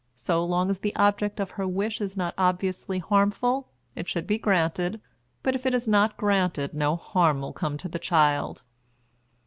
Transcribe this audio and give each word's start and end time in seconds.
So 0.15 0.43
long 0.43 0.71
as 0.71 0.79
the 0.79 0.95
object 0.95 1.39
of 1.39 1.51
her 1.51 1.67
wish 1.67 2.01
is 2.01 2.17
not 2.17 2.33
obviously 2.35 2.97
harmful, 2.97 3.67
it 3.95 4.07
should 4.09 4.25
be 4.25 4.39
granted; 4.39 4.99
but 5.43 5.53
if 5.53 5.67
it 5.67 5.75
is 5.75 5.87
not 5.87 6.17
granted 6.17 6.73
no 6.73 6.95
harm 6.95 7.39
will 7.41 7.53
come 7.53 7.77
to 7.77 7.87
the 7.87 7.99
child. 7.99 8.63